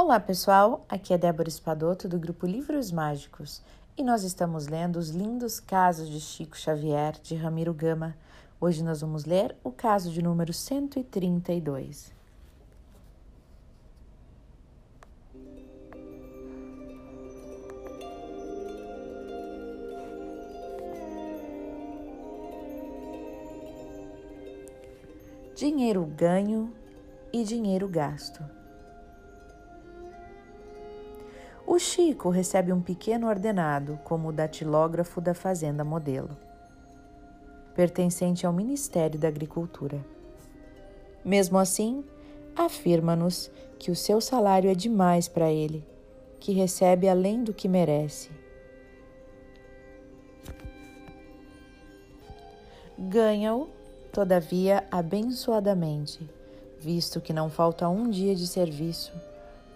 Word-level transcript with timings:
Olá 0.00 0.20
pessoal, 0.20 0.86
aqui 0.88 1.12
é 1.12 1.18
Débora 1.18 1.48
Espadoto 1.48 2.08
do 2.08 2.20
grupo 2.20 2.46
Livros 2.46 2.92
Mágicos 2.92 3.60
e 3.96 4.04
nós 4.04 4.22
estamos 4.22 4.68
lendo 4.68 4.94
os 4.94 5.10
lindos 5.10 5.58
casos 5.58 6.08
de 6.08 6.20
Chico 6.20 6.56
Xavier 6.56 7.14
de 7.20 7.34
Ramiro 7.34 7.74
Gama. 7.74 8.16
Hoje 8.60 8.84
nós 8.84 9.00
vamos 9.00 9.24
ler 9.24 9.56
o 9.64 9.72
caso 9.72 10.12
de 10.12 10.22
número 10.22 10.52
132. 10.52 12.12
Dinheiro 25.56 26.06
ganho 26.06 26.72
e 27.32 27.42
dinheiro 27.42 27.88
gasto. 27.88 28.57
O 31.70 31.78
Chico 31.78 32.30
recebe 32.30 32.72
um 32.72 32.80
pequeno 32.80 33.28
ordenado 33.28 34.00
como 34.02 34.32
datilógrafo 34.32 35.20
da 35.20 35.34
Fazenda 35.34 35.84
Modelo, 35.84 36.34
pertencente 37.74 38.46
ao 38.46 38.54
Ministério 38.54 39.20
da 39.20 39.28
Agricultura. 39.28 40.02
Mesmo 41.22 41.58
assim, 41.58 42.02
afirma-nos 42.56 43.50
que 43.78 43.90
o 43.90 43.94
seu 43.94 44.18
salário 44.18 44.70
é 44.70 44.74
demais 44.74 45.28
para 45.28 45.52
ele, 45.52 45.86
que 46.40 46.52
recebe 46.52 47.06
além 47.06 47.44
do 47.44 47.52
que 47.52 47.68
merece. 47.68 48.30
Ganha-o 52.96 53.68
todavia 54.10 54.88
abençoadamente, 54.90 56.18
visto 56.80 57.20
que 57.20 57.34
não 57.34 57.50
falta 57.50 57.86
um 57.90 58.08
dia 58.08 58.34
de 58.34 58.46
serviço, 58.46 59.12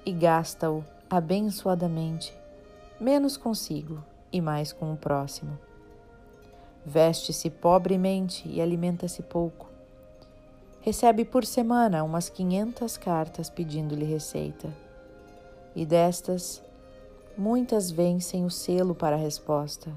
e 0.06 0.10
gasta-o 0.10 0.82
abençoadamente, 1.12 2.34
menos 2.98 3.36
consigo 3.36 4.02
e 4.32 4.40
mais 4.40 4.72
com 4.72 4.94
o 4.94 4.96
próximo. 4.96 5.58
Veste-se 6.86 7.50
pobremente 7.50 8.48
e 8.48 8.62
alimenta-se 8.62 9.22
pouco. 9.22 9.68
Recebe 10.80 11.26
por 11.26 11.44
semana 11.44 12.02
umas 12.02 12.30
quinhentas 12.30 12.96
cartas 12.96 13.50
pedindo-lhe 13.50 14.06
receita. 14.06 14.74
E 15.76 15.84
destas, 15.84 16.62
muitas 17.36 17.90
vêm 17.90 18.18
sem 18.18 18.46
o 18.46 18.50
selo 18.50 18.94
para 18.94 19.14
a 19.14 19.18
resposta. 19.18 19.92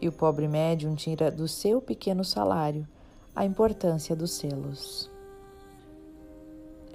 E 0.00 0.08
o 0.08 0.12
pobre 0.12 0.48
médium 0.48 0.94
tira 0.94 1.30
do 1.30 1.46
seu 1.46 1.82
pequeno 1.82 2.24
salário 2.24 2.88
a 3.36 3.44
importância 3.44 4.16
dos 4.16 4.32
selos. 4.32 5.13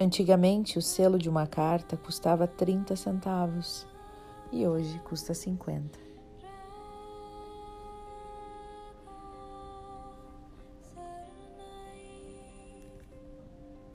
Antigamente, 0.02 0.78
o 0.78 0.82
selo 0.82 1.18
de 1.18 1.28
uma 1.28 1.46
carta 1.46 1.94
custava 1.94 2.46
30 2.46 2.96
centavos 2.96 3.86
e 4.50 4.66
hoje 4.66 4.98
custa 5.00 5.34
50. 5.34 6.09